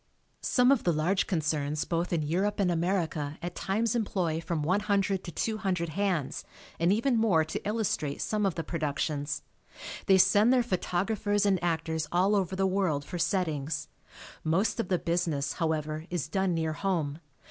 [0.41, 4.79] Some of the large concerns both in Europe and America at times employ from one
[4.79, 6.43] hundred to two hundred hands
[6.79, 9.43] and even more to illustrate some of the productions.
[10.07, 13.89] They send their photographers and actors all over the world for settings.
[14.43, 17.19] Most of the business, however, is done near home.